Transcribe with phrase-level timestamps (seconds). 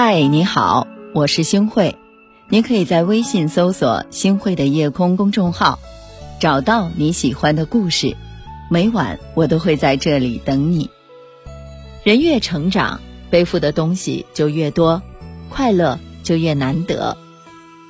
[0.00, 1.96] 嗨，你好，我是星慧。
[2.48, 5.80] 您可以在微信搜索“星慧的夜空”公众号，
[6.38, 8.16] 找到你喜欢的故事。
[8.70, 10.88] 每晚我都会在这里等你。
[12.04, 15.02] 人越成长，背负的东西就越多，
[15.48, 17.16] 快乐就越难得。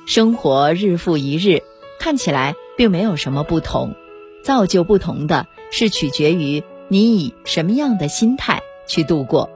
[0.07, 1.61] 生活日复一日，
[1.99, 3.93] 看起来并没有什么不同，
[4.43, 9.51] 造就不同的是取决于你以什么样的心态去度过。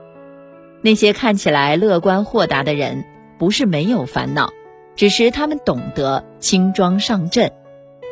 [0.84, 3.06] 那些看起来乐观豁达的人，
[3.38, 4.50] 不是没有烦恼，
[4.96, 7.50] 只是他们懂得轻装上阵，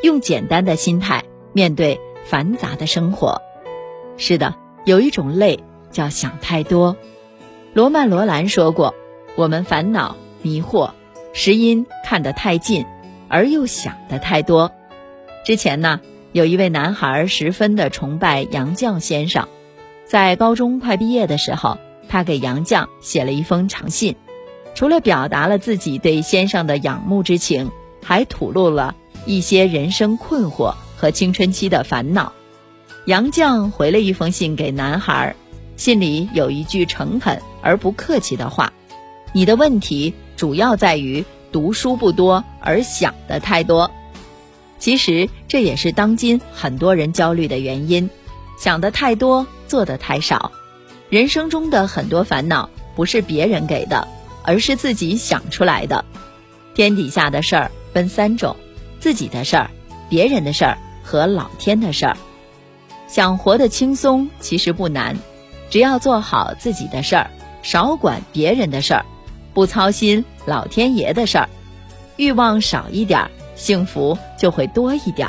[0.03, 1.23] 用简单的心态
[1.53, 3.43] 面对繁杂的生活。
[4.17, 4.55] 是的，
[4.87, 6.97] 有一种累叫想太多。
[7.75, 8.95] 罗曼·罗兰说过
[9.37, 10.93] ：“我们烦恼迷惑，
[11.35, 12.87] 实因看得太近，
[13.29, 14.73] 而又想得太多。”
[15.45, 16.01] 之前呢，
[16.33, 19.47] 有一位男孩十分的崇拜杨绛先生，
[20.07, 21.77] 在高中快毕业的时候。
[22.13, 24.17] 他给杨绛写了一封长信，
[24.75, 27.71] 除了表达了自己对先生的仰慕之情，
[28.05, 32.35] 还吐露了一些人生困惑和青春期的烦恼。
[33.07, 35.35] 杨绛回了一封信给男孩，
[35.79, 38.75] 信里有一句诚恳而不客气的话
[39.33, 43.91] ：“你的问题主要在于读书不多而想的太多。”
[44.79, 48.11] 其实这也是当今很多人焦虑的原因，
[48.59, 50.53] 想的太多，做的太少。
[51.13, 54.09] 人生中的很多烦恼不是别人给的，
[54.45, 56.03] 而是自己想出来的。
[56.75, 58.57] 天底下的事儿分三种：
[58.99, 59.71] 自己的事儿、
[60.09, 62.17] 别人的事儿和老天的事儿。
[63.09, 65.15] 想活得轻松其实不难，
[65.69, 67.31] 只要做好自己的事儿，
[67.63, 69.05] 少管别人的事儿，
[69.53, 71.51] 不操心老天爷的事儿，
[72.17, 75.29] 欲望少一点，幸福就会多一点。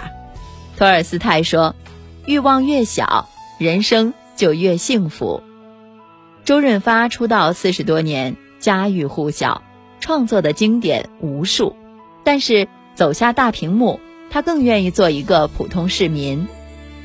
[0.78, 1.76] 托尔斯泰说
[2.26, 5.44] ：“欲望越小，人生就越幸福。”
[6.46, 9.64] 周润发出道四十多年，家喻户晓，
[10.02, 11.74] 创作的经典无数。
[12.26, 16.46] 但是走下大屏幕，他更愿意做一个普通市民。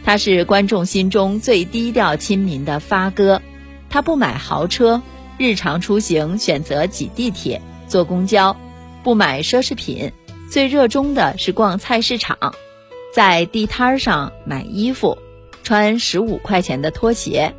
[0.04, 3.40] 他是观众心中最低调亲民的发哥。
[3.88, 5.02] 他不买豪车，
[5.38, 8.56] 日常出行选择挤地铁、坐公交，
[9.04, 10.10] 不买奢侈品，
[10.50, 12.36] 最热衷的是逛菜市场，
[13.14, 15.16] 在地摊上买衣服，
[15.62, 17.54] 穿十五块钱的拖鞋。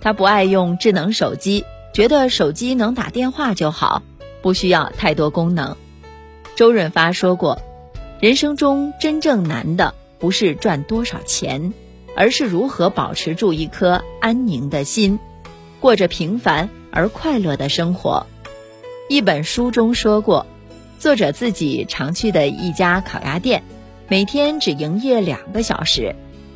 [0.00, 4.02] 他不爱用智能手机，觉得手机能打电话就好，
[4.42, 5.76] 不需要太多功能。
[6.56, 7.60] 周润发说过
[8.20, 11.72] ：“人生中真正难的不是赚多少钱，
[12.16, 15.18] 而是如何保持住一颗安宁的心，
[15.80, 18.26] 过着平凡而快乐的生活。”
[19.08, 20.46] 一本书中说过，
[20.98, 23.62] 作者自己常去的一家烤鸭店，
[24.08, 26.14] 每天只营业两个小时，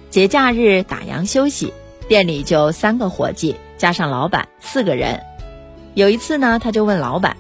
[0.09, 1.73] 节假日打烊休息。
[2.09, 5.23] 店里就三个伙计加上老板四个人。
[5.95, 7.37] 有一次呢，他就问老板：“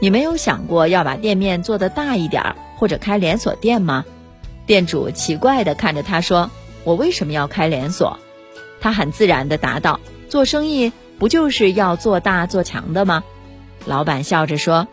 [0.00, 4.04] 你没有想过要把店面做得大一点儿，或者开连锁店吗？”
[4.66, 6.50] 店主奇怪地看着他说
[6.84, 8.18] ：“我为什么要开连锁？”
[8.80, 13.22] 他很自然地答道：“做生意不就是要做大做强的吗？”
[13.86, 14.88] 老板笑着说：“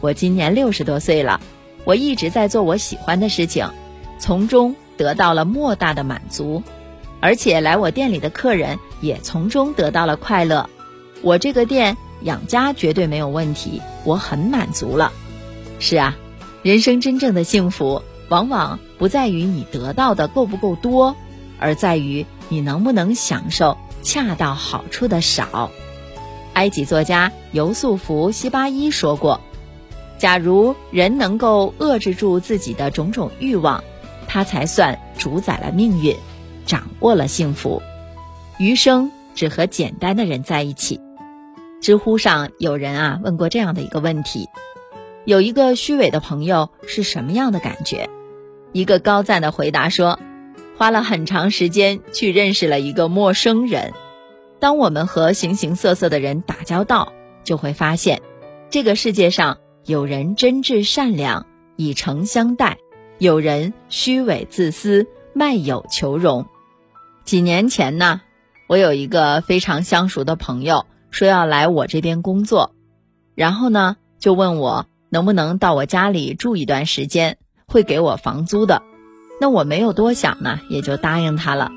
[0.00, 1.40] 我今年六十多岁了，
[1.84, 3.68] 我一直在做我喜欢的事情，
[4.20, 6.62] 从中得到了莫大的满足。”
[7.20, 10.68] 而且来我店里的客人也从中得到了快乐，
[11.22, 15.12] 我这个店养家绝对没有问题，我很满足了。
[15.78, 16.16] 是啊，
[16.62, 21.16] 人生真正的幸福，往往不在于你得到的够不够多，
[21.58, 25.70] 而在于你能不能享受恰到好处的少。
[26.52, 29.40] 埃及作家尤素福·西巴伊说过
[30.16, 33.84] ：“假如人能够遏制住自己的种种欲望，
[34.26, 36.16] 他才算主宰了命运。”
[36.66, 37.80] 掌握了幸福，
[38.58, 41.00] 余生只和简单的人在一起。
[41.80, 44.48] 知乎上有人啊问过这样的一个问题：
[45.24, 48.10] 有一个虚伪的朋友是什么样的感觉？
[48.72, 50.18] 一个高赞的回答说：
[50.76, 53.92] 花了很长时间去认识了一个陌生人。
[54.58, 57.12] 当我们和形形色色的人打交道，
[57.44, 58.22] 就会发现，
[58.70, 61.46] 这个世界上有人真挚善良，
[61.76, 62.78] 以诚相待；
[63.18, 66.46] 有人虚伪自私，卖友求荣。
[67.26, 68.20] 几年前呢，
[68.68, 72.72] 我有一个非常相熟的朋友说要来我这边工作，
[73.34, 78.80] 然后呢就问我能不能到我家里住一段时间，会给我房租的。
[79.40, 81.72] 那我没有多想呢，也就答应他了。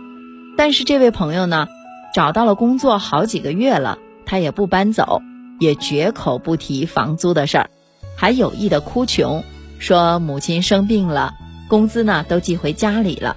[0.55, 1.67] 但是这位朋友呢，
[2.13, 3.97] 找到了工作好几个月了，
[4.27, 5.23] 他也不搬走，
[5.59, 7.69] 也绝口不提房租的事儿，
[8.15, 9.43] 还有意的哭穷，
[9.79, 11.33] 说母亲生病了，
[11.67, 13.35] 工资呢都寄回家里了。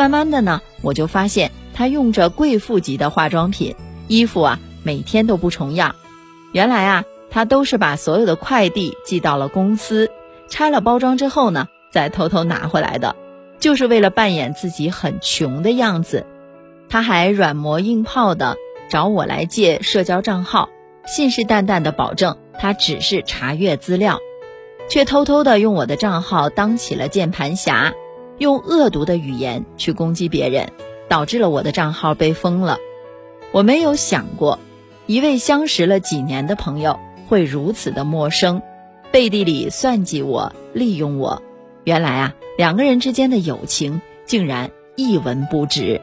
[0.00, 3.76] 慢慢的呢，我就发现他用着贵妇级的化妆品，
[4.08, 5.94] 衣服啊每天都不重样。
[6.52, 10.10] 原来啊，他都是把所有的快递寄到了公司，
[10.48, 13.14] 拆了包装之后呢，再偷偷拿回来的，
[13.58, 16.24] 就是为了扮演自己很穷的样子。
[16.88, 18.56] 他还软磨硬泡的
[18.88, 20.70] 找我来借社交账号，
[21.06, 24.18] 信誓旦旦的保证他只是查阅资料，
[24.88, 27.92] 却偷偷的用我的账号当起了键盘侠，
[28.40, 30.72] 用恶毒的语言去攻击别人，
[31.10, 32.78] 导致了我的账号被封了。
[33.52, 34.58] 我没有想过，
[35.04, 36.98] 一位相识了几年的朋友。
[37.28, 38.60] 会如此的陌生，
[39.12, 41.42] 背地里算计我、利用我。
[41.84, 46.00] 原来啊，两个人之间的友情竟然一文不值。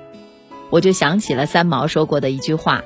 [0.69, 2.83] 我就想起了三毛说过的一句话：“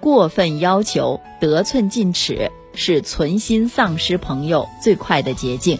[0.00, 5.78] 过分要求、得寸进尺，是存心丧失朋友最快的捷径。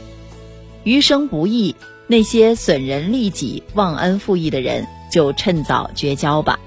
[0.85, 1.77] 余生不易，
[2.09, 6.59] 那些损人利己、忘恩负义的人，就趁早绝交吧。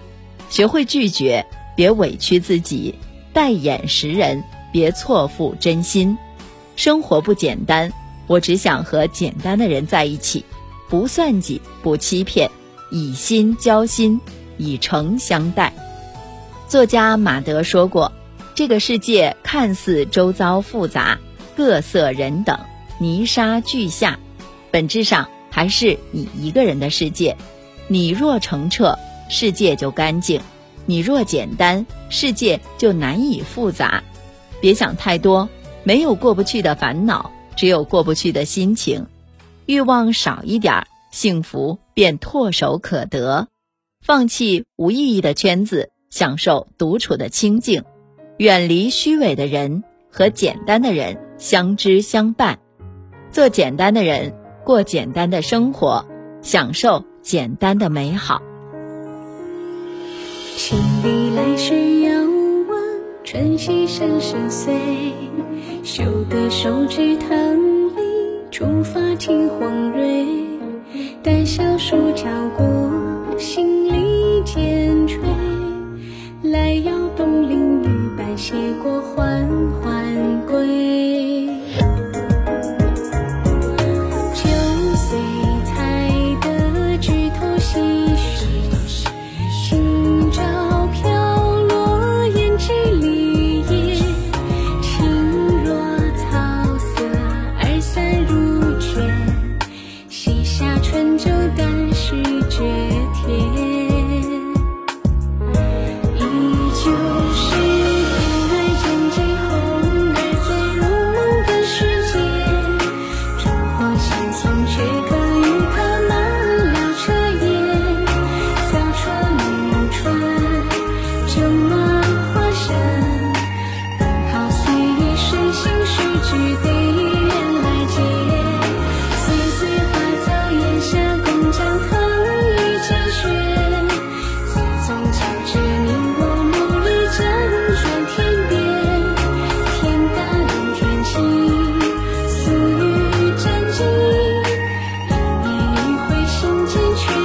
[0.49, 1.45] 学会拒绝，
[1.75, 2.95] 别委屈自己，
[3.33, 4.41] 待眼识人。”
[4.73, 6.17] 别错付真心，
[6.77, 7.91] 生活不简单。
[8.27, 10.45] 我只想和简单的人在一起，
[10.89, 12.49] 不算计，不欺骗，
[12.89, 14.21] 以心交心，
[14.55, 15.73] 以诚相待。
[16.69, 18.13] 作家马德说过
[18.55, 21.19] ：“这个世界看似周遭复杂，
[21.57, 22.57] 各色人等，
[22.97, 24.19] 泥沙俱下，
[24.71, 27.35] 本质上还是你一个人的世界。
[27.87, 28.97] 你若澄澈，
[29.29, 30.39] 世界就干净；
[30.85, 34.03] 你若简单，世界就难以复杂。”
[34.61, 35.49] 别想太多，
[35.83, 39.07] 没有过不去的烦恼，只有过不去的心情。
[39.65, 43.47] 欲望少一点，幸福便唾手可得。
[44.05, 47.83] 放弃无意义的圈子，享受独处的清静。
[48.37, 52.59] 远离虚伪的人，和简单的人相知相伴。
[53.31, 54.33] 做简单的人，
[54.63, 56.05] 过简单的生活，
[56.41, 58.41] 享受简单的美好。
[60.55, 62.11] 请你来时遥
[62.69, 62.79] 望。
[63.23, 64.73] 春溪声声碎，
[65.83, 67.29] 修得手指棠
[67.95, 68.01] 梨，
[68.51, 70.27] 触发金黄蕊。
[71.23, 72.25] 待小树交
[72.57, 72.65] 过，
[73.37, 75.19] 心里渐垂。
[76.43, 77.87] 来摇东林雨，
[78.17, 78.53] 白鞋
[78.83, 79.47] 过缓
[79.81, 81.10] 缓归。